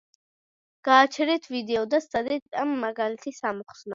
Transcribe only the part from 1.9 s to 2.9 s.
და სცადეთ ამ